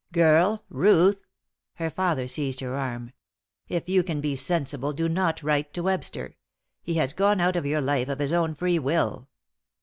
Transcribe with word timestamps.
"Girl! 0.11 0.63
Ruth," 0.69 1.27
her 1.75 1.91
father 1.91 2.27
seized 2.27 2.59
her 2.61 2.75
arm 2.75 3.13
"if 3.67 3.87
you 3.87 4.01
can 4.01 4.19
be 4.19 4.35
sensible, 4.35 4.93
do 4.93 5.07
not 5.07 5.43
write 5.43 5.75
to 5.75 5.83
Webster. 5.83 6.37
He 6.81 6.95
has 6.95 7.13
gone 7.13 7.39
out 7.39 7.55
of 7.55 7.67
your 7.67 7.81
life 7.81 8.09
of 8.09 8.17
his 8.17 8.33
own 8.33 8.55
free 8.55 8.79
will." 8.79 9.27